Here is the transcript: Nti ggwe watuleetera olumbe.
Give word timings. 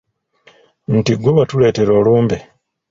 Nti 0.95 1.13
ggwe 1.17 1.31
watuleetera 1.37 1.91
olumbe. 1.99 2.37